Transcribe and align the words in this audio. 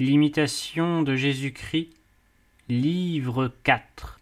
L'imitation 0.00 1.02
de 1.02 1.16
Jésus-Christ, 1.16 1.88
livre 2.68 3.50
4 3.64 4.20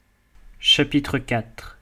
Chapitre 0.58 1.18
4 1.18 1.76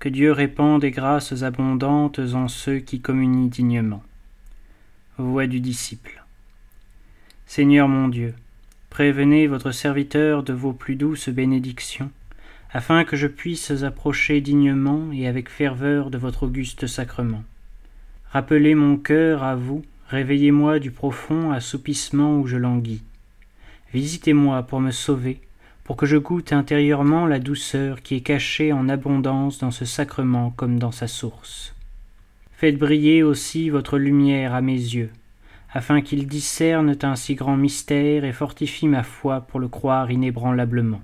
Que 0.00 0.08
Dieu 0.08 0.32
répande 0.32 0.80
des 0.80 0.90
grâces 0.90 1.44
abondantes 1.44 2.18
en 2.18 2.48
ceux 2.48 2.80
qui 2.80 3.00
communient 3.00 3.46
dignement. 3.46 4.02
Voix 5.18 5.46
du 5.46 5.60
disciple. 5.60 6.24
Seigneur 7.46 7.86
mon 7.86 8.08
Dieu, 8.08 8.34
prévenez 8.90 9.46
votre 9.46 9.70
serviteur 9.70 10.42
de 10.42 10.52
vos 10.52 10.72
plus 10.72 10.96
douces 10.96 11.28
bénédictions, 11.28 12.10
afin 12.72 13.04
que 13.04 13.16
je 13.16 13.28
puisse 13.28 13.70
approcher 13.84 14.40
dignement 14.40 15.12
et 15.12 15.28
avec 15.28 15.48
ferveur 15.48 16.10
de 16.10 16.18
votre 16.18 16.42
auguste 16.42 16.88
sacrement. 16.88 17.44
Rappelez 18.32 18.74
mon 18.74 18.96
cœur 18.96 19.44
à 19.44 19.54
vous, 19.54 19.84
réveillez-moi 20.08 20.80
du 20.80 20.90
profond 20.90 21.52
assoupissement 21.52 22.40
où 22.40 22.48
je 22.48 22.56
languis 22.56 23.00
visitez-moi 23.92 24.62
pour 24.62 24.80
me 24.80 24.90
sauver, 24.90 25.40
pour 25.84 25.96
que 25.96 26.06
je 26.06 26.16
goûte 26.16 26.52
intérieurement 26.52 27.26
la 27.26 27.38
douceur 27.38 28.02
qui 28.02 28.16
est 28.16 28.20
cachée 28.20 28.72
en 28.72 28.88
abondance 28.88 29.58
dans 29.58 29.70
ce 29.70 29.84
sacrement 29.84 30.50
comme 30.50 30.78
dans 30.78 30.92
sa 30.92 31.06
source. 31.06 31.74
Faites 32.52 32.78
briller 32.78 33.22
aussi 33.22 33.70
votre 33.70 33.98
lumière 33.98 34.54
à 34.54 34.60
mes 34.60 34.72
yeux, 34.72 35.10
afin 35.72 36.00
qu'ils 36.00 36.26
discernent 36.26 36.96
un 37.02 37.16
si 37.16 37.34
grand 37.34 37.56
mystère 37.56 38.24
et 38.24 38.32
fortifient 38.32 38.88
ma 38.88 39.02
foi 39.02 39.40
pour 39.42 39.60
le 39.60 39.68
croire 39.68 40.10
inébranlablement. 40.10 41.00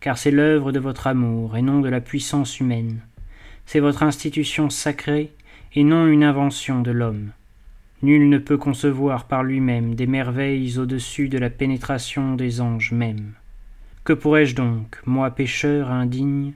Car 0.00 0.18
c'est 0.18 0.30
l'œuvre 0.30 0.72
de 0.72 0.78
votre 0.78 1.06
amour 1.06 1.56
et 1.56 1.62
non 1.62 1.80
de 1.80 1.88
la 1.88 2.00
puissance 2.00 2.60
humaine. 2.60 3.00
C'est 3.66 3.80
votre 3.80 4.02
institution 4.02 4.68
sacrée 4.68 5.32
et 5.74 5.84
non 5.84 6.06
une 6.06 6.22
invention 6.22 6.82
de 6.82 6.90
l'homme. 6.90 7.30
Nul 8.04 8.28
ne 8.28 8.36
peut 8.36 8.58
concevoir 8.58 9.24
par 9.24 9.42
lui-même 9.42 9.94
des 9.94 10.06
merveilles 10.06 10.78
au-dessus 10.78 11.30
de 11.30 11.38
la 11.38 11.48
pénétration 11.48 12.34
des 12.34 12.60
anges 12.60 12.92
mêmes. 12.92 13.32
Que 14.04 14.12
pourrais-je 14.12 14.54
donc, 14.54 15.00
moi 15.06 15.30
pécheur 15.30 15.90
indigne, 15.90 16.52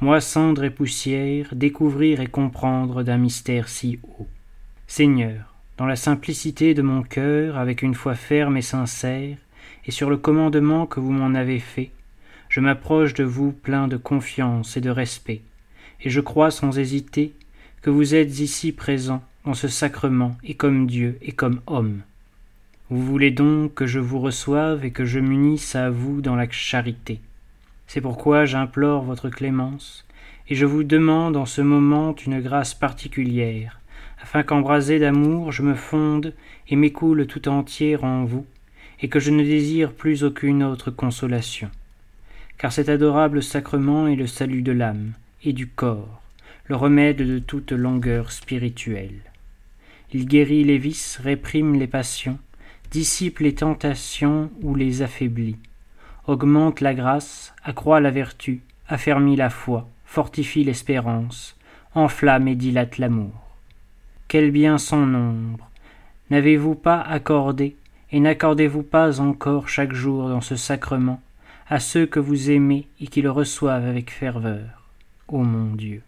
moi 0.00 0.20
cendre 0.20 0.64
et 0.64 0.70
poussière, 0.70 1.54
découvrir 1.54 2.20
et 2.20 2.26
comprendre 2.26 3.04
d'un 3.04 3.16
mystère 3.16 3.68
si 3.68 4.00
haut? 4.02 4.26
Seigneur, 4.88 5.54
dans 5.76 5.86
la 5.86 5.94
simplicité 5.94 6.74
de 6.74 6.82
mon 6.82 7.04
cœur, 7.04 7.58
avec 7.58 7.82
une 7.82 7.94
foi 7.94 8.16
ferme 8.16 8.56
et 8.56 8.62
sincère, 8.62 9.36
et 9.86 9.92
sur 9.92 10.10
le 10.10 10.16
commandement 10.16 10.86
que 10.86 10.98
vous 10.98 11.12
m'en 11.12 11.36
avez 11.36 11.60
fait, 11.60 11.92
je 12.48 12.58
m'approche 12.58 13.14
de 13.14 13.22
vous 13.22 13.52
plein 13.52 13.86
de 13.86 13.96
confiance 13.96 14.76
et 14.76 14.80
de 14.80 14.90
respect, 14.90 15.42
et 16.00 16.10
je 16.10 16.20
crois 16.20 16.50
sans 16.50 16.76
hésiter 16.76 17.34
que 17.82 17.90
vous 17.90 18.16
êtes 18.16 18.40
ici 18.40 18.72
présent 18.72 19.22
ce 19.54 19.68
sacrement 19.68 20.36
et 20.44 20.54
comme 20.54 20.86
Dieu 20.86 21.18
et 21.22 21.32
comme 21.32 21.60
homme. 21.66 22.02
Vous 22.90 23.04
voulez 23.04 23.30
donc 23.30 23.74
que 23.74 23.86
je 23.86 23.98
vous 23.98 24.18
reçoive 24.18 24.84
et 24.84 24.90
que 24.90 25.04
je 25.04 25.20
m'unisse 25.20 25.76
à 25.76 25.90
vous 25.90 26.22
dans 26.22 26.36
la 26.36 26.48
charité. 26.50 27.20
C'est 27.86 28.00
pourquoi 28.00 28.46
j'implore 28.46 29.02
votre 29.02 29.28
clémence, 29.28 30.06
et 30.48 30.54
je 30.54 30.64
vous 30.64 30.84
demande 30.84 31.36
en 31.36 31.46
ce 31.46 31.60
moment 31.60 32.14
une 32.26 32.40
grâce 32.40 32.74
particulière, 32.74 33.80
afin 34.22 34.42
qu'embrasé 34.42 34.98
d'amour 34.98 35.52
je 35.52 35.62
me 35.62 35.74
fonde 35.74 36.34
et 36.68 36.76
m'écoule 36.76 37.26
tout 37.26 37.48
entière 37.48 38.04
en 38.04 38.24
vous, 38.24 38.46
et 39.00 39.08
que 39.08 39.20
je 39.20 39.30
ne 39.30 39.42
désire 39.42 39.92
plus 39.92 40.24
aucune 40.24 40.62
autre 40.62 40.90
consolation. 40.90 41.70
Car 42.56 42.72
cet 42.72 42.88
adorable 42.88 43.42
sacrement 43.42 44.08
est 44.08 44.16
le 44.16 44.26
salut 44.26 44.62
de 44.62 44.72
l'âme 44.72 45.12
et 45.44 45.52
du 45.52 45.66
corps, 45.66 46.22
le 46.66 46.76
remède 46.76 47.18
de 47.18 47.38
toute 47.38 47.72
langueur 47.72 48.32
spirituelle. 48.32 49.27
Il 50.12 50.26
guérit 50.26 50.64
les 50.64 50.78
vices, 50.78 51.20
réprime 51.22 51.74
les 51.78 51.86
passions, 51.86 52.38
dissipe 52.90 53.40
les 53.40 53.54
tentations 53.54 54.50
ou 54.62 54.74
les 54.74 55.02
affaiblit, 55.02 55.58
augmente 56.26 56.80
la 56.80 56.94
grâce, 56.94 57.54
accroît 57.62 58.00
la 58.00 58.10
vertu, 58.10 58.62
affermit 58.88 59.36
la 59.36 59.50
foi, 59.50 59.86
fortifie 60.06 60.64
l'espérance, 60.64 61.56
enflamme 61.94 62.48
et 62.48 62.54
dilate 62.54 62.96
l'amour. 62.96 63.32
Quel 64.28 64.50
bien 64.50 64.78
sans 64.78 65.04
nombre 65.04 65.68
N'avez-vous 66.30 66.74
pas 66.74 67.00
accordé, 67.00 67.76
et 68.10 68.20
n'accordez-vous 68.20 68.82
pas 68.82 69.20
encore 69.20 69.68
chaque 69.68 69.92
jour 69.92 70.28
dans 70.28 70.40
ce 70.40 70.56
sacrement, 70.56 71.20
à 71.68 71.80
ceux 71.80 72.06
que 72.06 72.20
vous 72.20 72.50
aimez 72.50 72.86
et 73.00 73.06
qui 73.06 73.20
le 73.20 73.30
reçoivent 73.30 73.86
avec 73.86 74.10
ferveur? 74.10 74.88
Ô 75.28 75.42
mon 75.42 75.74
Dieu, 75.74 76.02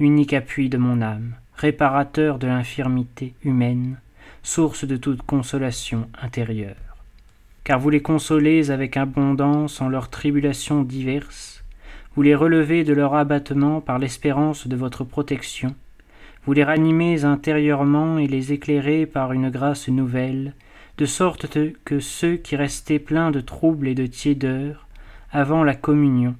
unique 0.00 0.32
appui 0.32 0.68
de 0.68 0.78
mon 0.78 1.00
âme, 1.00 1.34
réparateur 1.60 2.38
de 2.38 2.46
l'infirmité 2.46 3.34
humaine, 3.44 3.98
source 4.42 4.86
de 4.86 4.96
toute 4.96 5.20
consolation 5.20 6.08
intérieure. 6.22 6.96
Car 7.64 7.78
vous 7.78 7.90
les 7.90 8.00
consolez 8.00 8.70
avec 8.70 8.96
abondance 8.96 9.82
en 9.82 9.90
leurs 9.90 10.08
tribulations 10.08 10.82
diverses, 10.82 11.62
vous 12.16 12.22
les 12.22 12.34
relevez 12.34 12.82
de 12.82 12.94
leur 12.94 13.14
abattement 13.14 13.82
par 13.82 13.98
l'espérance 13.98 14.68
de 14.68 14.74
votre 14.74 15.04
protection, 15.04 15.74
vous 16.46 16.54
les 16.54 16.64
ranimez 16.64 17.24
intérieurement 17.24 18.16
et 18.16 18.26
les 18.26 18.54
éclairez 18.54 19.04
par 19.04 19.34
une 19.34 19.50
grâce 19.50 19.88
nouvelle, 19.88 20.54
de 20.96 21.04
sorte 21.04 21.46
que 21.84 22.00
ceux 22.00 22.36
qui 22.36 22.56
restaient 22.56 22.98
pleins 22.98 23.30
de 23.30 23.42
troubles 23.42 23.88
et 23.88 23.94
de 23.94 24.06
tiédeur 24.06 24.88
avant 25.30 25.62
la 25.62 25.74
communion 25.74 26.36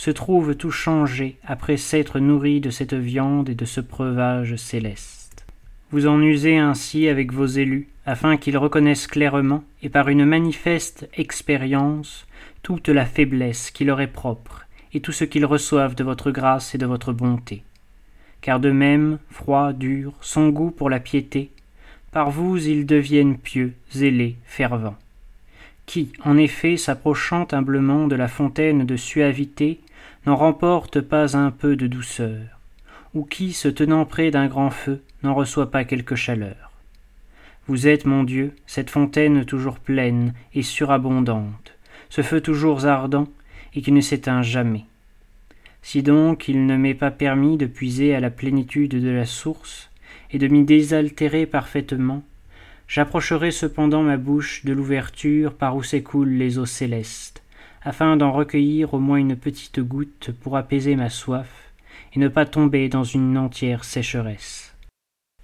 se 0.00 0.10
trouve 0.10 0.54
tout 0.54 0.70
changé 0.70 1.36
après 1.44 1.76
s'être 1.76 2.20
nourri 2.20 2.62
de 2.62 2.70
cette 2.70 2.94
viande 2.94 3.50
et 3.50 3.54
de 3.54 3.66
ce 3.66 3.82
breuvage 3.82 4.56
céleste. 4.56 5.44
Vous 5.90 6.06
en 6.06 6.22
usez 6.22 6.56
ainsi 6.56 7.06
avec 7.06 7.34
vos 7.34 7.44
élus, 7.44 7.86
afin 8.06 8.38
qu'ils 8.38 8.56
reconnaissent 8.56 9.06
clairement, 9.06 9.62
et 9.82 9.90
par 9.90 10.08
une 10.08 10.24
manifeste 10.24 11.06
expérience, 11.12 12.26
toute 12.62 12.88
la 12.88 13.04
faiblesse 13.04 13.70
qui 13.70 13.84
leur 13.84 14.00
est 14.00 14.06
propre, 14.06 14.64
et 14.94 15.00
tout 15.00 15.12
ce 15.12 15.24
qu'ils 15.24 15.44
reçoivent 15.44 15.96
de 15.96 16.04
votre 16.04 16.30
grâce 16.30 16.74
et 16.74 16.78
de 16.78 16.86
votre 16.86 17.12
bonté. 17.12 17.62
Car 18.40 18.58
de 18.58 18.70
même, 18.70 19.18
froid, 19.28 19.74
dur, 19.74 20.14
sans 20.22 20.48
goût 20.48 20.70
pour 20.70 20.88
la 20.88 21.00
piété, 21.00 21.50
par 22.10 22.30
vous 22.30 22.56
ils 22.56 22.86
deviennent 22.86 23.36
pieux, 23.36 23.74
zélés, 23.92 24.36
fervents 24.46 24.96
qui, 25.90 26.12
en 26.24 26.36
effet, 26.36 26.76
s'approchant 26.76 27.48
humblement 27.50 28.06
de 28.06 28.14
la 28.14 28.28
fontaine 28.28 28.86
de 28.86 28.94
suavité, 28.94 29.80
n'en 30.26 30.36
remporte 30.36 31.00
pas 31.00 31.36
un 31.36 31.50
peu 31.50 31.76
de 31.76 31.86
douceur, 31.86 32.60
ou 33.14 33.24
qui, 33.24 33.52
se 33.52 33.68
tenant 33.68 34.04
près 34.04 34.30
d'un 34.30 34.46
grand 34.46 34.70
feu, 34.70 35.02
n'en 35.22 35.34
reçoit 35.34 35.70
pas 35.70 35.84
quelque 35.84 36.16
chaleur. 36.16 36.70
Vous 37.66 37.86
êtes, 37.86 38.04
mon 38.04 38.24
Dieu, 38.24 38.54
cette 38.66 38.90
fontaine 38.90 39.44
toujours 39.44 39.78
pleine 39.78 40.34
et 40.54 40.62
surabondante, 40.62 41.76
ce 42.08 42.22
feu 42.22 42.40
toujours 42.40 42.86
ardent 42.86 43.28
et 43.74 43.82
qui 43.82 43.92
ne 43.92 44.00
s'éteint 44.00 44.42
jamais. 44.42 44.84
Si 45.82 46.02
donc 46.02 46.48
il 46.48 46.66
ne 46.66 46.76
m'est 46.76 46.94
pas 46.94 47.10
permis 47.10 47.56
de 47.56 47.66
puiser 47.66 48.14
à 48.14 48.20
la 48.20 48.30
plénitude 48.30 49.00
de 49.00 49.10
la 49.10 49.26
source, 49.26 49.90
et 50.32 50.38
de 50.38 50.48
m'y 50.48 50.64
désaltérer 50.64 51.46
parfaitement, 51.46 52.22
j'approcherai 52.88 53.50
cependant 53.50 54.02
ma 54.02 54.16
bouche 54.16 54.64
de 54.64 54.72
l'ouverture 54.72 55.54
par 55.54 55.76
où 55.76 55.82
s'écoulent 55.82 56.30
les 56.30 56.58
eaux 56.58 56.66
célestes, 56.66 57.42
afin 57.82 58.16
d'en 58.16 58.32
recueillir 58.32 58.94
au 58.94 58.98
moins 58.98 59.18
une 59.18 59.36
petite 59.36 59.80
goutte 59.80 60.32
pour 60.40 60.56
apaiser 60.56 60.96
ma 60.96 61.10
soif 61.10 61.72
et 62.14 62.18
ne 62.18 62.28
pas 62.28 62.46
tomber 62.46 62.88
dans 62.88 63.04
une 63.04 63.38
entière 63.38 63.84
sécheresse. 63.84 64.74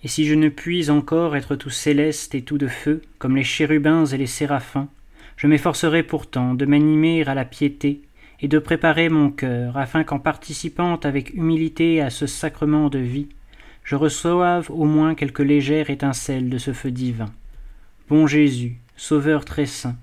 Et 0.03 0.09
si 0.09 0.27
je 0.27 0.35
ne 0.35 0.49
puis 0.49 0.91
encore 0.91 1.37
être 1.37 1.57
tout 1.57 1.71
céleste 1.71 2.35
et 2.35 2.43
tout 2.43 2.59
de 2.59 2.69
feu, 2.69 3.03
comme 3.19 3.37
les 3.37 3.45
chérubins 3.45 4.05
et 4.07 4.17
les 4.17 4.27
séraphins, 4.27 4.89
je 5.37 5.47
m'efforcerai 5.47 6.03
pourtant 6.03 6.55
de 6.55 6.67
m'animer 6.67 7.25
à 7.27 7.35
la 7.35 7.45
piété 7.45 8.03
et 8.41 8.49
de 8.49 8.59
préparer 8.59 9.09
mon 9.09 9.31
cœur, 9.31 9.77
afin 9.77 10.05
qu'en 10.05 10.19
participant 10.19 10.97
avec 10.97 11.35
humilité 11.35 12.03
à 12.03 12.11
ce 12.11 12.27
sacrement 12.27 12.89
de 12.89 12.99
vie, 12.99 13.29
je 13.83 13.97
reçoive 13.97 14.71
au 14.71 14.85
moins 14.85 15.15
quelque 15.15 15.43
légère 15.43 15.91
étincelle 15.91 16.51
de 16.51 16.59
ce 16.59 16.73
feu 16.73 16.91
divin. 16.91 17.33
Bon 18.09 18.27
Jésus, 18.27 18.79
Sauveur 18.97 19.45
très 19.45 19.67
saint, 19.67 19.97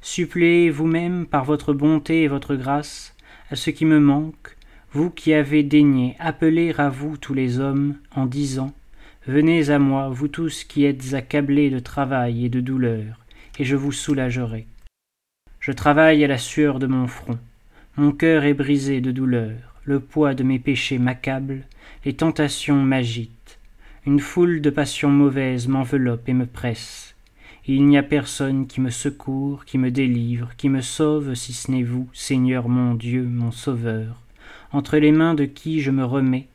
suppléez 0.00 0.70
vous-même 0.70 1.26
par 1.26 1.44
votre 1.44 1.72
bonté 1.72 2.22
et 2.22 2.28
votre 2.28 2.54
grâce 2.54 3.14
à 3.50 3.56
ce 3.56 3.70
qui 3.70 3.84
me 3.84 4.00
manque, 4.00 4.56
vous 4.92 5.10
qui 5.10 5.34
avez 5.34 5.62
daigné 5.62 6.16
appeler 6.18 6.74
à 6.78 6.88
vous 6.88 7.16
tous 7.16 7.34
les 7.34 7.60
hommes 7.60 7.96
en 8.14 8.26
disant 8.26 8.72
Venez 9.26 9.68
à 9.68 9.78
moi, 9.78 10.08
vous 10.08 10.28
tous 10.28 10.64
qui 10.64 10.84
êtes 10.84 11.12
accablés 11.12 11.68
de 11.68 11.78
travail 11.78 12.46
et 12.46 12.48
de 12.48 12.60
douleur, 12.60 13.18
et 13.58 13.64
je 13.64 13.76
vous 13.76 13.92
soulagerai. 13.92 14.66
Je 15.60 15.72
travaille 15.72 16.24
à 16.24 16.28
la 16.28 16.38
sueur 16.38 16.78
de 16.78 16.86
mon 16.86 17.06
front, 17.06 17.38
mon 17.96 18.12
cœur 18.12 18.44
est 18.44 18.54
brisé 18.54 19.00
de 19.00 19.10
douleur, 19.10 19.74
le 19.84 20.00
poids 20.00 20.34
de 20.34 20.44
mes 20.44 20.58
péchés 20.58 20.98
m'accable, 20.98 21.64
les 22.04 22.14
tentations 22.14 22.82
m'agitent, 22.82 23.58
une 24.06 24.20
foule 24.20 24.62
de 24.62 24.70
passions 24.70 25.10
mauvaises 25.10 25.68
m'enveloppe 25.68 26.28
et 26.28 26.32
me 26.32 26.46
presse, 26.46 27.14
il 27.74 27.86
n'y 27.86 27.98
a 27.98 28.02
personne 28.02 28.66
qui 28.66 28.80
me 28.80 28.88
secourt, 28.88 29.66
qui 29.66 29.76
me 29.76 29.90
délivre, 29.90 30.50
qui 30.56 30.70
me 30.70 30.80
sauve, 30.80 31.34
si 31.34 31.52
ce 31.52 31.70
n'est 31.70 31.82
vous, 31.82 32.08
Seigneur 32.14 32.68
mon 32.68 32.94
Dieu, 32.94 33.22
mon 33.24 33.50
Sauveur, 33.50 34.22
entre 34.72 34.96
les 34.96 35.12
mains 35.12 35.34
de 35.34 35.44
qui 35.44 35.82
je 35.82 35.90
me 35.90 36.04
remets, 36.04 36.46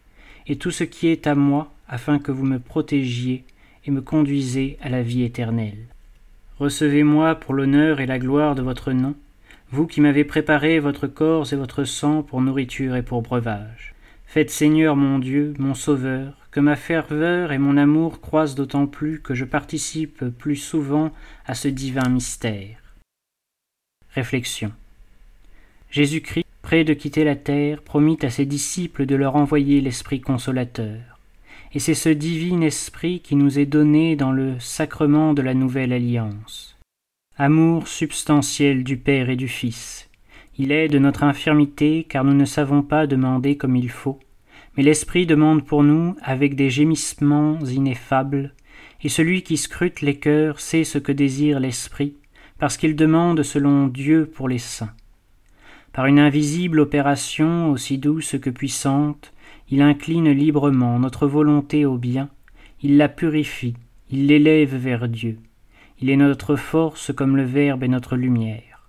et 0.48 0.56
tout 0.56 0.72
ce 0.72 0.84
qui 0.84 1.08
est 1.08 1.28
à 1.28 1.36
moi, 1.36 1.72
afin 1.88 2.18
que 2.18 2.32
vous 2.32 2.46
me 2.46 2.58
protégiez 2.58 3.44
et 3.86 3.92
me 3.92 4.02
conduisez 4.02 4.78
à 4.82 4.90
la 4.90 5.04
vie 5.04 5.24
éternelle. 5.24 5.86
Recevez-moi 6.58 7.36
pour 7.36 7.54
l'honneur 7.54 8.00
et 8.00 8.08
la 8.08 8.18
gloire 8.18 8.56
de 8.56 8.64
votre 8.64 8.92
nom, 8.92 9.16
vous 9.70 9.86
qui 9.86 10.02
m'avez 10.02 10.24
préparé 10.24 10.80
votre 10.80 11.08
corps 11.08 11.52
et 11.54 11.56
votre 11.56 11.84
sang 11.84 12.24
pour 12.24 12.42
nourriture 12.42 12.96
et 12.96 13.04
pour 13.04 13.22
breuvage. 13.22 13.94
Faites 14.26 14.50
Seigneur 14.50 14.96
mon 14.96 15.20
Dieu, 15.20 15.54
mon 15.60 15.76
Sauveur, 15.76 16.43
que 16.54 16.60
ma 16.60 16.76
ferveur 16.76 17.52
et 17.52 17.58
mon 17.58 17.78
amour 17.78 18.22
croissent 18.22 18.54
d'autant 18.54 18.86
plus 18.86 19.20
que 19.20 19.34
je 19.34 19.44
participe 19.44 20.24
plus 20.26 20.56
souvent 20.56 21.12
à 21.48 21.56
ce 21.56 21.68
divin 21.68 22.08
mystère. 22.10 22.78
Réflexion. 24.14 24.72
Jésus-Christ, 25.90 26.46
près 26.62 26.84
de 26.84 26.94
quitter 26.94 27.24
la 27.24 27.36
terre, 27.36 27.82
promit 27.82 28.20
à 28.22 28.30
ses 28.30 28.46
disciples 28.46 29.08
de 29.08 29.16
leur 29.16 29.36
envoyer 29.36 29.82
l'Esprit 29.82 30.22
consolateur. 30.22 31.20
Et 31.74 31.80
c'est 31.80 31.96
ce 31.96 32.10
divin 32.10 32.62
Esprit 32.62 33.22
qui 33.22 33.36
nous 33.36 33.58
est 33.58 33.66
donné 33.66 34.16
dans 34.16 34.32
le 34.32 34.60
sacrement 34.60 35.34
de 35.34 35.42
la 35.42 35.56
nouvelle 35.56 35.92
alliance. 35.92 36.78
Amour 37.36 37.88
substantiel 37.88 38.84
du 38.84 38.98
Père 38.98 39.32
et 39.32 39.36
du 39.36 39.48
Fils. 39.48 40.08
Il 40.60 40.72
est 40.72 40.88
de 40.88 41.00
notre 41.00 41.24
infirmité 41.24 42.06
car 42.08 42.24
nous 42.24 42.36
ne 42.36 42.46
savons 42.46 42.84
pas 42.84 43.08
demander 43.08 43.58
comme 43.58 43.76
il 43.76 43.90
faut, 43.90 44.20
mais 44.76 44.84
l'Esprit 44.84 45.26
demande 45.26 45.66
pour 45.66 45.84
nous 45.84 46.16
avec 46.22 46.56
des 46.56 46.70
gémissements 46.70 47.60
ineffables, 47.60 48.54
et 49.02 49.10
celui 49.10 49.44
qui 49.44 49.58
scrute 49.58 50.02
les 50.02 50.18
cœurs 50.18 50.60
sait 50.60 50.84
ce 50.84 50.98
que 50.98 51.12
désire 51.12 51.60
l'Esprit, 51.60 52.16
parce 52.58 52.78
qu'il 52.78 52.96
demande 52.96 53.44
selon 53.44 53.88
Dieu 53.88 54.26
pour 54.26 54.48
les 54.48 54.60
saints. 54.60 54.94
Par 55.92 56.06
une 56.08 56.20
invisible 56.20 56.80
opération 56.80 57.70
aussi 57.70 57.98
douce 57.98 58.36
que 58.42 58.50
puissante, 58.50 59.32
il 59.70 59.82
incline 59.82 60.32
librement 60.32 60.98
notre 61.00 61.28
volonté 61.28 61.86
au 61.86 61.98
bien, 61.98 62.30
il 62.82 62.98
la 62.98 63.10
purifie, 63.10 63.76
il 64.10 64.28
l'élève 64.28 64.76
vers 64.76 65.08
Dieu. 65.08 65.38
Il 66.02 66.10
est 66.10 66.18
notre 66.18 66.56
force 66.56 67.14
comme 67.14 67.38
le 67.38 67.44
Verbe 67.44 67.84
est 67.84 67.88
notre 67.88 68.16
lumière. 68.16 68.86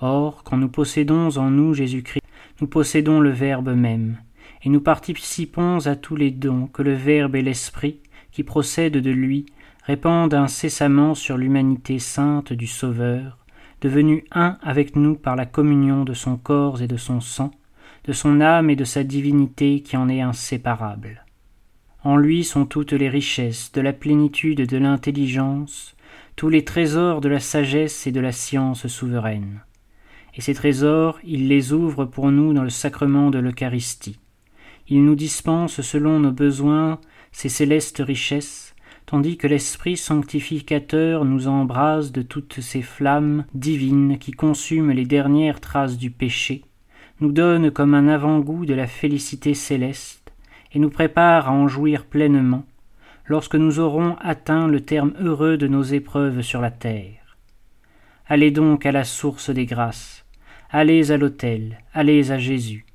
Or, 0.00 0.42
quand 0.44 0.56
nous 0.56 0.68
possédons 0.68 1.36
en 1.36 1.50
nous 1.50 1.74
Jésus-Christ, 1.74 2.24
nous 2.60 2.66
possédons 2.66 3.20
le 3.20 3.30
Verbe 3.30 3.74
même, 3.74 4.18
et 4.62 4.68
nous 4.68 4.80
participons 4.80 5.86
à 5.86 5.96
tous 5.96 6.16
les 6.16 6.30
dons 6.30 6.66
que 6.66 6.82
le 6.82 6.94
Verbe 6.94 7.36
et 7.36 7.42
l'Esprit, 7.42 8.00
qui 8.30 8.44
procèdent 8.44 8.98
de 8.98 9.10
lui, 9.10 9.46
répandent 9.84 10.34
incessamment 10.34 11.14
sur 11.14 11.36
l'humanité 11.36 11.98
sainte 11.98 12.52
du 12.52 12.66
Sauveur, 12.66 13.38
devenu 13.80 14.24
un 14.32 14.58
avec 14.62 14.96
nous 14.96 15.14
par 15.14 15.36
la 15.36 15.46
communion 15.46 16.04
de 16.04 16.12
son 16.12 16.36
corps 16.36 16.82
et 16.82 16.86
de 16.86 16.98
son 16.98 17.20
sang, 17.20 17.50
de 18.04 18.12
son 18.12 18.40
âme 18.40 18.70
et 18.70 18.76
de 18.76 18.84
sa 18.84 19.02
divinité 19.02 19.80
qui 19.80 19.96
en 19.96 20.08
est 20.08 20.20
inséparable. 20.20 21.24
En 22.02 22.16
lui 22.16 22.44
sont 22.44 22.66
toutes 22.66 22.92
les 22.92 23.08
richesses 23.08 23.72
de 23.72 23.80
la 23.80 23.92
plénitude 23.92 24.66
de 24.66 24.76
l'intelligence, 24.78 25.96
tous 26.36 26.48
les 26.48 26.64
trésors 26.64 27.20
de 27.20 27.28
la 27.28 27.40
sagesse 27.40 28.06
et 28.06 28.12
de 28.12 28.20
la 28.20 28.32
science 28.32 28.86
souveraine. 28.86 29.60
Et 30.34 30.40
ces 30.40 30.54
trésors, 30.54 31.18
il 31.24 31.48
les 31.48 31.72
ouvre 31.72 32.04
pour 32.04 32.30
nous 32.30 32.52
dans 32.52 32.62
le 32.62 32.70
sacrement 32.70 33.30
de 33.30 33.38
l'Eucharistie. 33.38 34.18
Il 34.90 35.04
nous 35.04 35.14
dispense 35.14 35.80
selon 35.82 36.18
nos 36.18 36.32
besoins 36.32 36.98
ces 37.30 37.48
célestes 37.48 38.02
richesses, 38.04 38.74
tandis 39.06 39.36
que 39.36 39.46
l'Esprit 39.46 39.96
sanctificateur 39.96 41.24
nous 41.24 41.46
embrase 41.46 42.10
de 42.10 42.22
toutes 42.22 42.60
ces 42.60 42.82
flammes 42.82 43.44
divines 43.54 44.18
qui 44.18 44.32
consument 44.32 44.90
les 44.90 45.06
dernières 45.06 45.60
traces 45.60 45.96
du 45.96 46.10
péché, 46.10 46.64
nous 47.20 47.30
donne 47.30 47.70
comme 47.70 47.94
un 47.94 48.08
avant-goût 48.08 48.66
de 48.66 48.74
la 48.74 48.88
félicité 48.88 49.54
céleste, 49.54 50.32
et 50.72 50.80
nous 50.80 50.90
prépare 50.90 51.48
à 51.48 51.52
en 51.52 51.68
jouir 51.68 52.04
pleinement, 52.04 52.64
lorsque 53.26 53.54
nous 53.54 53.78
aurons 53.78 54.16
atteint 54.20 54.66
le 54.66 54.80
terme 54.80 55.12
heureux 55.20 55.56
de 55.56 55.68
nos 55.68 55.84
épreuves 55.84 56.42
sur 56.42 56.60
la 56.60 56.72
terre. 56.72 57.36
Allez 58.26 58.50
donc 58.50 58.86
à 58.86 58.92
la 58.92 59.04
source 59.04 59.50
des 59.50 59.66
grâces, 59.66 60.24
allez 60.68 61.12
à 61.12 61.16
l'autel, 61.16 61.78
allez 61.94 62.32
à 62.32 62.38
Jésus. 62.38 62.86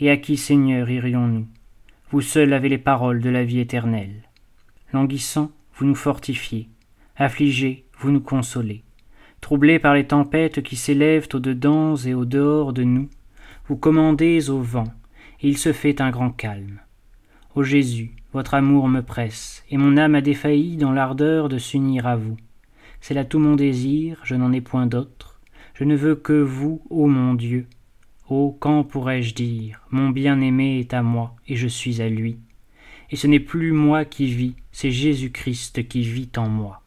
Et 0.00 0.10
à 0.10 0.16
qui, 0.16 0.36
Seigneur, 0.36 0.88
irions-nous? 0.88 1.46
Vous 2.10 2.20
seul 2.20 2.52
avez 2.52 2.68
les 2.68 2.78
paroles 2.78 3.20
de 3.20 3.30
la 3.30 3.44
vie 3.44 3.58
éternelle. 3.58 4.22
Languissant, 4.92 5.50
vous 5.74 5.86
nous 5.86 5.96
fortifiez. 5.96 6.68
Affligés, 7.16 7.84
vous 7.98 8.12
nous 8.12 8.20
consolez. 8.20 8.84
Troublés 9.40 9.80
par 9.80 9.94
les 9.94 10.06
tempêtes 10.06 10.62
qui 10.62 10.76
s'élèvent 10.76 11.28
au-dedans 11.34 11.96
et 11.96 12.14
au-dehors 12.14 12.72
de 12.72 12.84
nous, 12.84 13.08
vous 13.66 13.76
commandez 13.76 14.50
au 14.50 14.60
vent, 14.60 14.86
et 15.40 15.48
il 15.48 15.58
se 15.58 15.72
fait 15.72 16.00
un 16.00 16.10
grand 16.10 16.30
calme. 16.30 16.80
Ô 17.56 17.64
Jésus, 17.64 18.12
votre 18.32 18.54
amour 18.54 18.88
me 18.88 19.00
presse, 19.00 19.64
et 19.68 19.76
mon 19.76 19.96
âme 19.96 20.14
a 20.14 20.20
défailli 20.20 20.76
dans 20.76 20.92
l'ardeur 20.92 21.48
de 21.48 21.58
s'unir 21.58 22.06
à 22.06 22.14
vous. 22.14 22.36
C'est 23.00 23.14
là 23.14 23.24
tout 23.24 23.40
mon 23.40 23.56
désir, 23.56 24.20
je 24.22 24.36
n'en 24.36 24.52
ai 24.52 24.60
point 24.60 24.86
d'autre. 24.86 25.40
Je 25.74 25.84
ne 25.84 25.96
veux 25.96 26.14
que 26.14 26.40
vous, 26.40 26.82
ô 26.88 27.06
mon 27.06 27.34
Dieu. 27.34 27.66
Oh, 28.30 28.54
quand 28.60 28.84
pourrais-je 28.84 29.34
dire 29.34 29.80
Mon 29.90 30.10
bien-aimé 30.10 30.80
est 30.80 30.92
à 30.92 31.02
moi, 31.02 31.34
et 31.46 31.56
je 31.56 31.66
suis 31.66 32.02
à 32.02 32.10
lui. 32.10 32.36
Et 33.10 33.16
ce 33.16 33.26
n'est 33.26 33.40
plus 33.40 33.72
moi 33.72 34.04
qui 34.04 34.26
vis, 34.26 34.54
c'est 34.70 34.90
Jésus-Christ 34.90 35.88
qui 35.88 36.02
vit 36.02 36.28
en 36.36 36.46
moi. 36.46 36.82